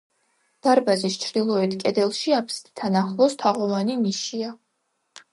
დარბაზის 0.67 1.17
ჩრდილოეთ 1.23 1.75
კედელში, 1.83 2.33
აფსიდთან 2.37 2.97
ახლოს 3.01 3.35
თაღოვანი 3.43 3.99
ნიშია. 4.07 4.49